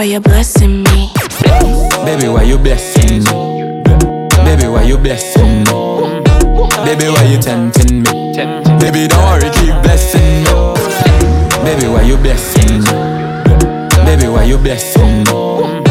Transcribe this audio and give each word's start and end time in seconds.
why 0.00 0.04
you 0.04 0.18
blessing 0.18 0.82
me? 0.84 1.12
Baby, 2.06 2.28
why 2.28 2.44
you 2.44 2.56
blessing 2.56 3.22
me? 3.22 3.82
Baby, 4.46 4.66
why 4.66 4.84
you 4.84 4.96
blessing 4.96 5.58
me? 5.64 5.76
Baby, 6.86 7.12
why 7.12 7.24
you 7.28 7.38
tempting 7.38 7.98
me? 8.04 8.32
Baby, 8.80 9.08
don't 9.08 9.22
worry, 9.28 9.50
keep 9.52 9.76
blessing 9.84 10.40
me. 10.44 10.56
Baby, 11.64 11.86
why 11.92 12.00
you 12.00 12.16
blessing 12.16 12.80
me? 12.80 12.92
Baby, 14.06 14.28
why 14.28 14.44
you 14.44 14.56
blessing 14.56 15.18
me? 15.28 15.84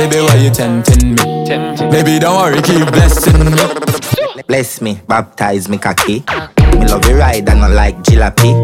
Baby, 0.00 0.24
why 0.24 0.36
you 0.40 0.50
tempting 0.50 1.10
me? 1.10 1.44
Baby, 1.92 2.20
don't 2.20 2.40
worry, 2.40 2.62
keep 2.62 2.88
blessing 2.88 3.52
me. 3.52 4.42
Bless 4.48 4.80
me, 4.80 4.98
baptize 5.06 5.68
me 5.68 5.76
cocky. 5.76 6.24
Me 6.78 6.88
love 6.88 7.04
you 7.06 7.18
ride 7.18 7.46
and 7.50 7.60
not 7.60 7.72
like 7.72 7.98
jalopy. 7.98 8.54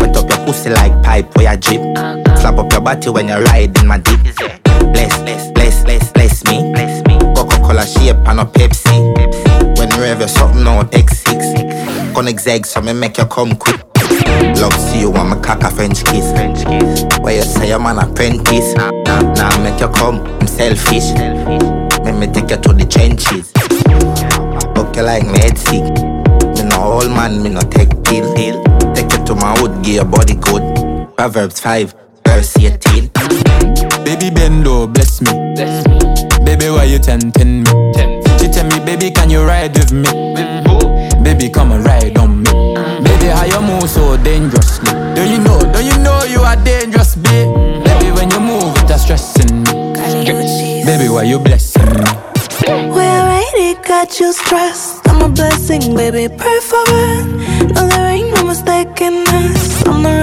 Wet 0.00 0.16
up 0.16 0.30
your 0.30 0.46
pussy 0.46 0.70
like 0.70 1.02
pipe 1.02 1.36
or 1.36 1.42
your 1.42 1.56
jeep. 1.56 2.29
Slap 2.40 2.58
up 2.58 2.72
your 2.72 2.80
body 2.80 3.10
when 3.10 3.28
you 3.28 3.36
ride 3.36 3.76
in 3.78 3.86
my 3.86 3.98
deep. 3.98 4.20
Bless, 4.92 5.18
bless, 5.22 5.50
bless, 5.52 5.84
bless, 5.84 6.12
bless 6.12 6.44
me. 6.44 6.72
Bless 6.72 7.04
me. 7.06 7.18
Coca-Cola 7.34 7.86
shape 7.86 8.16
and 8.28 8.40
a 8.40 8.44
Pepsi. 8.44 9.14
Pepsi. 9.14 9.78
When 9.78 9.90
you 9.90 10.02
have 10.02 10.20
your 10.20 10.28
something 10.28 10.66
out 10.66 10.90
X6. 10.92 12.14
Connect 12.14 12.46
eggs 12.46 12.70
so 12.70 12.80
me 12.80 12.92
make 12.92 13.18
you 13.18 13.26
come 13.26 13.56
quick. 13.56 13.80
Love 14.56 14.72
see 14.72 15.00
you 15.00 15.10
want 15.10 15.28
my 15.28 15.40
cock 15.40 15.62
a 15.62 15.70
French 15.70 16.04
kiss. 16.04 16.32
French 16.32 16.64
kiss. 16.64 17.04
Where 17.20 17.36
you 17.36 17.42
say 17.42 17.72
I'm 17.72 17.86
an 17.86 17.98
apprentice. 17.98 18.74
Now 18.74 18.90
nah, 18.90 19.20
nah, 19.34 19.62
make 19.62 19.80
you 19.80 19.88
come, 19.88 20.20
I'm 20.40 20.46
selfish. 20.46 21.12
Let 22.04 22.16
me 22.18 22.26
take 22.26 22.50
you 22.50 22.56
to 22.56 22.72
the 22.72 22.86
trenches. 22.88 23.52
Okay, 24.76 25.02
like 25.02 25.26
me 25.26 25.38
head 25.38 25.58
sick. 25.58 25.84
Me 26.56 26.68
no 26.68 26.82
old 26.82 27.10
man, 27.10 27.42
me 27.42 27.50
no 27.50 27.60
take 27.60 27.90
pill. 28.04 28.34
Take 28.94 29.12
you 29.12 29.24
to 29.26 29.34
my 29.34 29.60
wood, 29.60 29.84
give 29.84 29.94
your 29.94 30.04
body 30.04 30.34
good. 30.34 31.16
Proverbs 31.16 31.60
5, 31.60 31.94
verse 32.30 32.56
18. 32.58 33.10
Baby 34.06 34.30
Bendo, 34.30 34.86
bless 34.92 35.20
me. 35.20 35.32
bless 35.54 35.86
me. 35.88 35.98
Baby, 36.44 36.70
why 36.70 36.84
you 36.84 36.98
tempting 36.98 37.62
me? 37.64 37.70
She 38.38 38.46
tell 38.48 38.66
me, 38.70 38.78
baby, 38.84 39.10
can 39.10 39.30
you 39.30 39.42
ride 39.44 39.76
with 39.76 39.92
me? 39.92 40.10
Baby, 41.22 41.48
come 41.50 41.72
and 41.72 41.84
ride 41.84 42.16
on 42.18 42.42
me. 42.42 42.74
Ah. 42.76 43.00
Baby, 43.02 43.26
how 43.26 43.44
you 43.44 43.60
move 43.60 43.88
so 43.90 44.16
dangerously? 44.16 44.92
Do 45.16 45.22
you 45.26 45.38
know, 45.38 45.58
do 45.74 45.80
you 45.82 45.96
know 45.98 46.22
you 46.24 46.40
are 46.40 46.56
dangerous, 46.56 47.16
babe? 47.16 47.50
Baby, 47.84 48.08
when 48.16 48.30
you 48.30 48.40
move, 48.40 48.74
it's 48.88 49.02
stressing 49.02 49.62
me. 49.64 50.84
Baby, 50.86 51.08
why 51.08 51.24
you 51.24 51.38
blessing 51.38 51.86
me? 51.86 52.10
We 52.94 53.02
already 53.02 53.74
got 53.82 54.20
you 54.20 54.32
stressed. 54.32 55.08
I'm 55.08 55.22
a 55.22 55.28
blessing, 55.28 55.94
baby, 55.96 56.28
pray 56.34 56.60
for 56.60 56.84
it. 56.86 57.74
No, 57.74 57.88
there 57.88 58.06
ain't 58.14 58.19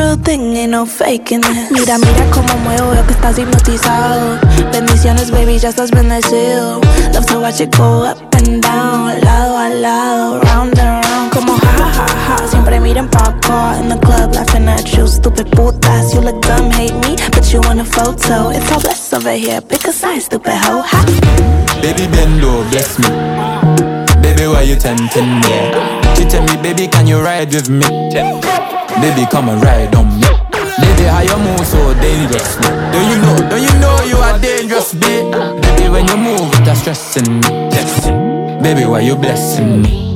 real 0.08 0.17
thing, 0.24 0.56
ain't 0.56 0.72
no 0.72 0.86
faking 0.86 1.41
it. 1.43 1.72
Mira, 1.72 1.98
mira 1.98 2.26
cómo 2.32 2.58
muevo, 2.63 2.91
veo 2.91 3.06
que 3.06 3.13
estás 3.13 3.38
hipnotizado. 3.38 4.39
Bendiciones, 4.72 5.32
baby, 5.32 5.58
ya 5.60 5.70
estás 5.70 5.91
bendecido. 5.91 6.80
Love 7.13 7.26
to 7.26 7.39
watch 7.39 7.60
it 7.62 7.76
go 7.78 8.06
up 8.06 8.17
and 8.36 8.62
down, 8.62 9.20
lado 9.22 9.58
a 9.58 9.70
lado, 9.70 10.41
round 10.41 10.80
and 10.80 11.06
round. 11.06 11.34
Como 11.34 11.54
ja, 11.58 11.91
ja, 11.93 12.06
ja. 12.28 12.48
Siempre 12.48 12.80
miran 12.80 13.10
pa' 13.10 13.30
acá. 13.30 13.78
In 13.82 13.89
the 13.89 13.98
club, 13.98 14.34
laughing 14.34 14.67
at 14.70 14.93
you, 14.96 15.08
stupid 15.08 15.48
putas. 15.52 16.13
You 16.13 16.22
look 16.22 16.41
dumb, 16.41 16.72
hate 16.72 16.96
me, 17.06 17.15
but 17.32 17.52
you 17.52 17.60
want 17.62 17.82
a 17.82 17.86
photo. 17.86 18.50
It's 18.50 18.72
all 18.72 18.80
blessed 18.80 19.13
over 19.13 19.34
here, 19.34 19.62
pick 19.62 19.86
a 19.86 19.91
side, 19.91 20.22
stupid 20.22 20.54
hoe. 20.54 20.82
Ha. 20.82 21.06
Baby 21.82 22.08
Bendo, 22.08 22.63
bless 22.72 22.98
me. 23.00 23.97
Baby, 24.38 24.50
why 24.54 24.62
you 24.62 24.76
tempting 24.76 25.41
me? 25.41 25.58
She 26.13 26.23
tell 26.30 26.45
me, 26.45 26.62
baby, 26.62 26.88
can 26.88 27.08
you 27.08 27.19
ride 27.19 27.52
with 27.52 27.69
me? 27.71 27.82
Baby, 29.02 29.26
come 29.32 29.50
and 29.50 29.60
ride 29.63 29.95
on 29.95 30.13
me. 30.13 30.28
Baby, 30.78 31.10
how 31.10 31.21
you 31.21 31.38
move 31.41 31.65
so 31.65 31.91
dangerously? 31.95 32.69
Do 32.93 33.00
you 33.02 33.17
know, 33.17 33.50
do 33.50 33.58
you 33.58 33.73
know 33.82 34.04
you 34.04 34.17
are 34.17 34.38
dangerous, 34.38 34.93
babe? 34.93 35.32
Baby, 35.34 35.89
when 35.89 36.08
you 36.08 36.17
move, 36.17 36.52
it's 36.54 36.82
stressing 36.82 37.39
me. 37.39 38.62
Baby, 38.62 38.86
why 38.86 39.00
you 39.00 39.15
blessing 39.15 39.82
me? 39.82 40.07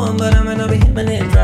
One, 0.00 0.16
but 0.16 0.34
I 0.34 0.42
might 0.42 0.56
not 0.56 0.70
be 0.70 0.78
hitting 0.78 1.08
it 1.08 1.39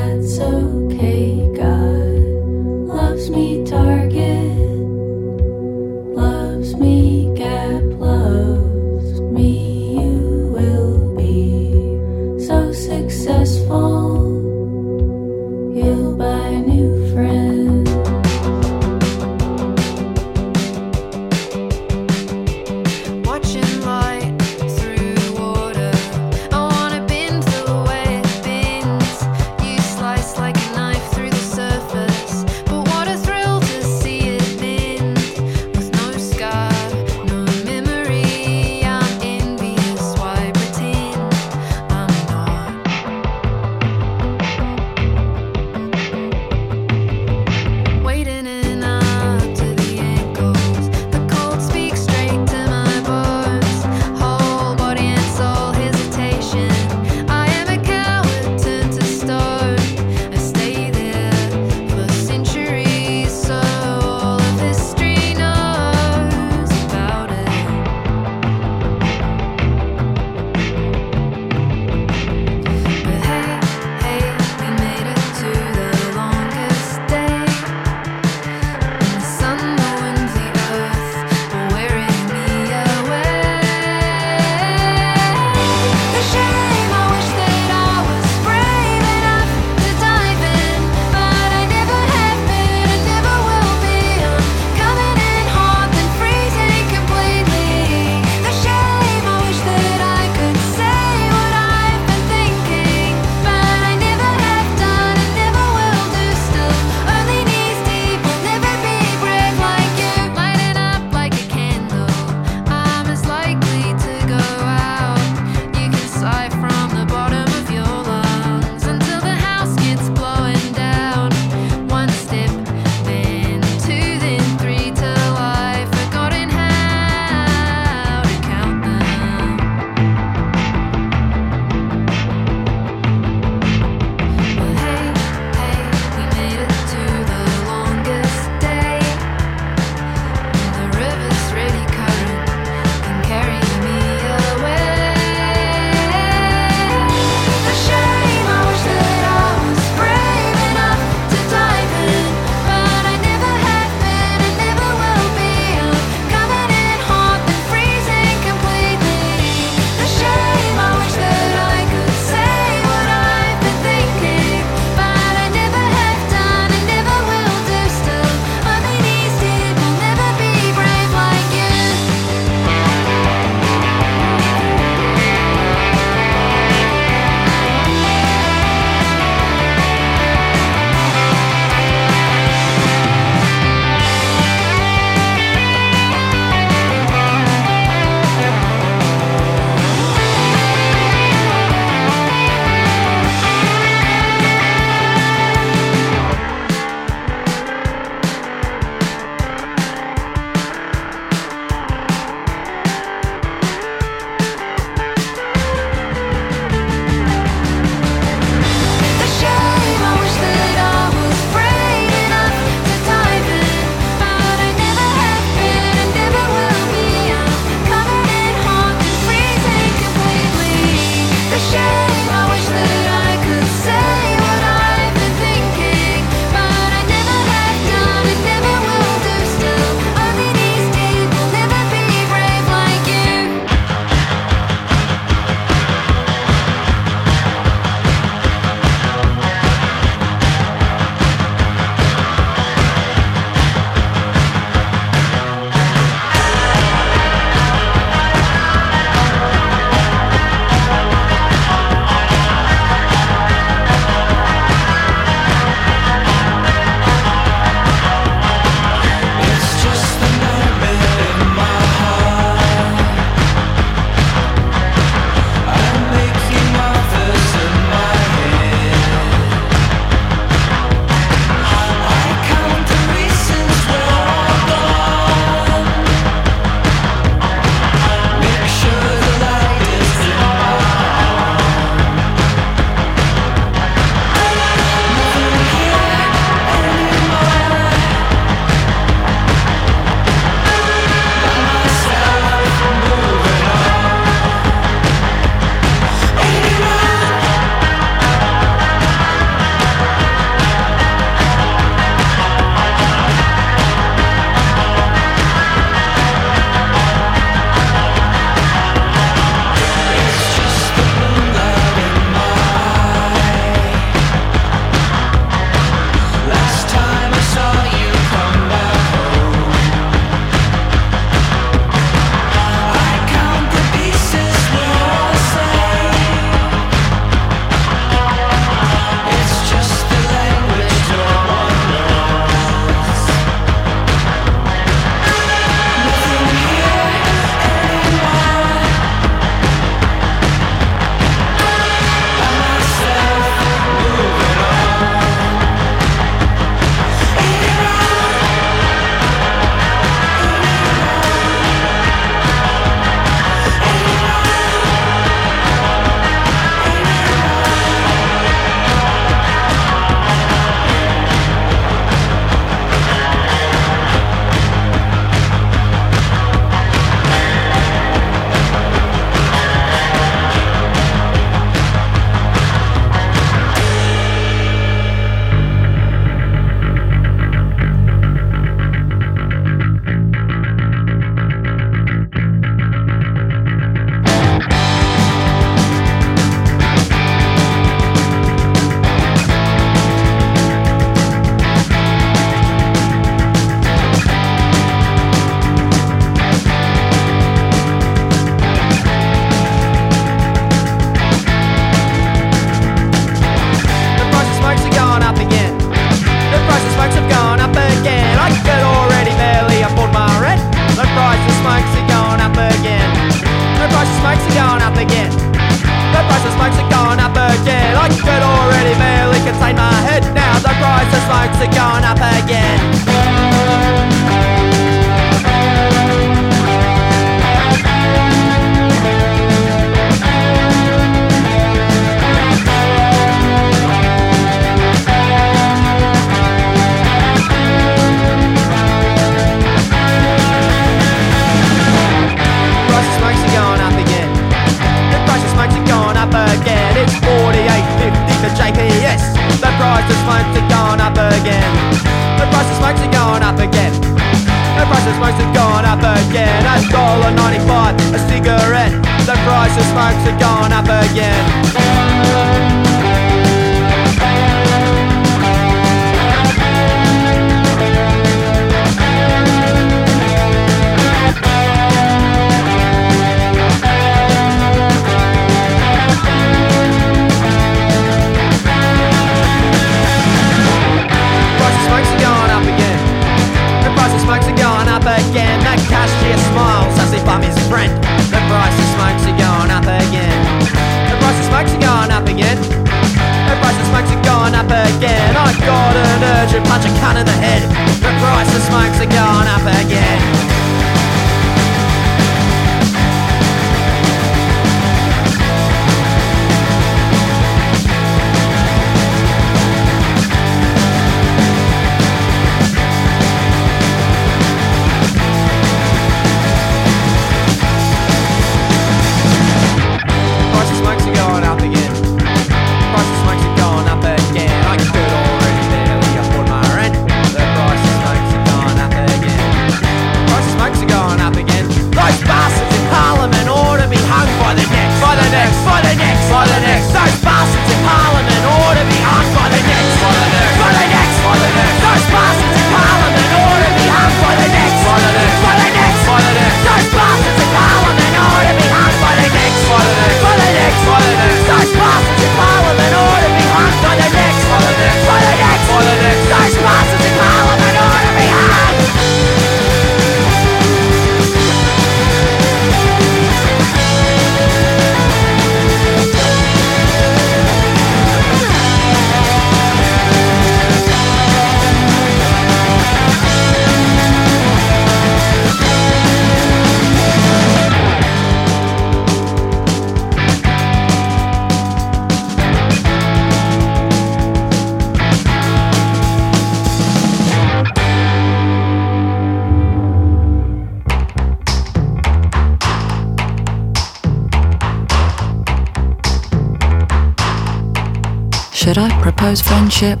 Should 598.66 598.78
I 598.78 599.00
propose 599.00 599.40
friendship? 599.40 600.00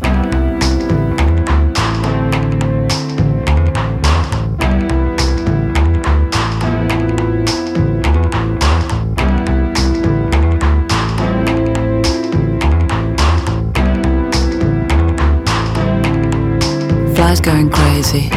Flies 17.14 17.40
going 17.40 17.70
crazy, 17.70 18.28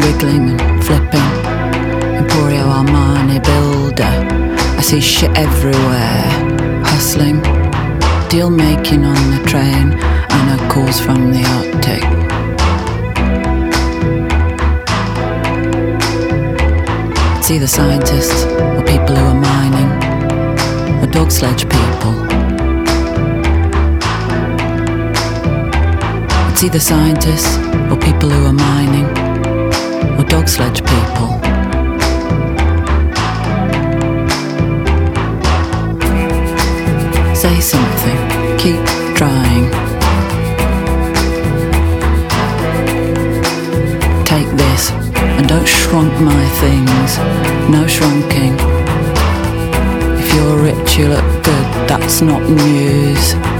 wiggling 0.00 0.58
and 0.58 0.84
flipping. 0.84 1.20
Emporio 2.18 2.66
Armani 2.78 3.38
builder. 3.44 4.04
I 4.76 4.80
see 4.80 5.00
shit 5.00 5.30
everywhere, 5.38 6.82
hustling 6.84 7.57
deal 8.28 8.50
making 8.50 9.06
on 9.06 9.30
the 9.30 9.42
train 9.48 9.92
and 10.30 10.60
a 10.60 10.68
calls 10.68 11.00
from 11.00 11.32
the 11.32 11.42
Arctic. 11.56 12.04
It's 17.38 17.50
either 17.50 17.66
scientists 17.66 18.44
or 18.44 18.84
people 18.84 19.16
who 19.16 19.24
are 19.24 19.40
mining, 19.40 19.90
or 21.02 21.06
dog 21.06 21.30
sledge 21.30 21.62
people. 21.62 22.14
It's 26.52 26.62
either 26.62 26.80
scientists 26.80 27.56
or 27.90 27.96
people 27.96 28.28
who 28.28 28.44
are 28.44 28.52
mining, 28.52 29.06
or 30.20 30.24
dog 30.24 30.48
sledge 30.48 30.84
people. 30.84 31.37
Keep 38.58 38.84
trying. 39.14 39.70
Take 44.24 44.50
this 44.56 44.90
and 44.90 45.48
don't 45.48 45.66
shrunk 45.66 46.12
my 46.20 46.44
things. 46.62 47.10
No 47.70 47.84
shrunking. 47.86 48.54
If 50.18 50.34
you're 50.34 50.58
rich, 50.62 50.98
you 50.98 51.08
look 51.08 51.44
good, 51.44 51.88
that's 51.88 52.20
not 52.20 52.42
news. 52.42 53.57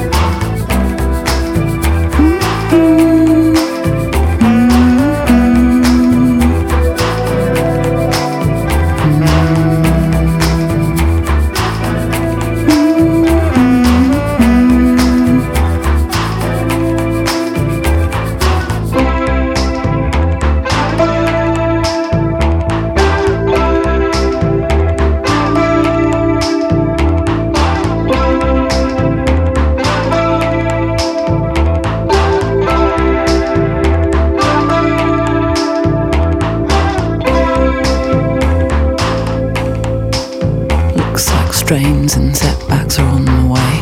Strains 41.68 42.16
and 42.16 42.34
setbacks 42.34 42.98
are 42.98 43.06
on 43.08 43.26
the 43.26 43.44
way 43.52 43.74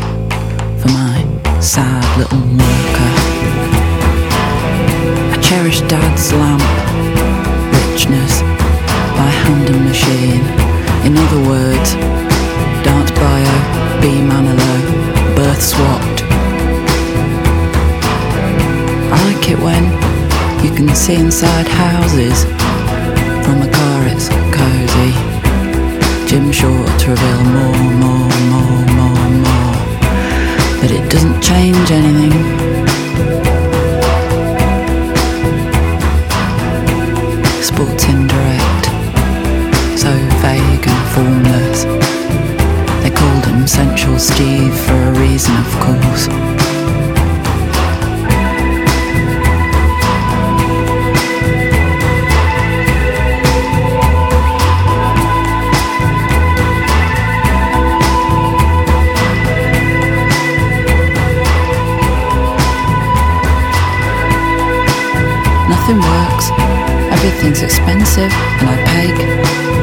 for 0.81 0.89
my 0.89 1.23
sad 1.61 2.03
little 2.19 2.41
worker. 2.41 3.15
I 5.33 5.39
cherish 5.41 5.83
dad's 5.83 6.33
lamp, 6.33 6.67
richness 7.79 8.43
by 9.15 9.31
hand 9.31 9.71
and 9.71 9.85
machine. 9.85 10.43
In 11.07 11.17
other 11.17 11.41
words, 11.49 11.95
dance 12.83 13.13
bio, 13.13 13.57
B 14.03 14.19
Manilow, 14.31 15.37
birth 15.37 15.63
swapped. 15.63 16.25
I 19.15 19.17
like 19.31 19.49
it 19.49 19.61
when 19.61 19.85
you 20.65 20.75
can 20.75 20.93
see 20.93 21.15
inside 21.15 21.69
houses. 21.69 22.47
From 23.47 23.63
a 23.63 23.71
car, 23.71 24.09
it's 24.09 24.29
cozy. 24.51 25.26
Jim 26.27 26.51
Short 26.51 26.89
to 27.01 27.11
reveal 27.11 27.45
more, 27.45 27.79
more, 28.03 28.29
more, 28.51 28.85
more, 28.99 29.31
more. 29.45 29.77
But 30.81 30.91
it 30.91 31.09
doesn't 31.09 31.41
change 31.41 31.91
anything. 31.93 32.33
Sports 37.63 38.05
Indirect. 38.09 38.87
So 39.97 40.11
vague 40.43 40.87
and 40.89 41.05
formless. 41.15 41.85
They 43.03 43.11
called 43.11 43.47
him 43.47 43.67
Central 43.69 44.19
Steve 44.19 44.75
for 44.75 44.95
a 44.95 45.13
reason, 45.13 45.55
of 45.57 45.73
course. 45.79 46.66
Everything's 66.37 67.63
expensive 67.63 68.33
and 68.61 68.69
opaque 68.69 69.21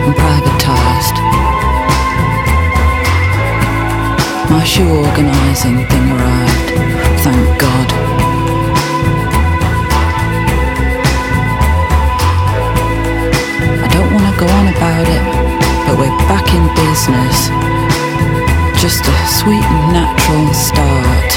and 0.05 0.13
privatised. 0.15 1.17
My 4.49 4.63
shoe 4.63 4.87
organising 4.87 5.77
thing 5.89 6.05
arrived, 6.11 6.69
thank 7.25 7.59
God. 7.59 7.89
I 13.83 13.87
don't 13.91 14.13
want 14.13 14.25
to 14.29 14.39
go 14.39 14.47
on 14.47 14.67
about 14.75 15.07
it, 15.09 15.23
but 15.87 15.97
we're 15.97 16.17
back 16.29 16.47
in 16.53 16.63
business. 16.77 17.49
Just 18.79 19.05
a 19.07 19.15
sweet 19.39 19.63
and 19.63 19.93
natural 19.93 20.53
start. 20.53 21.32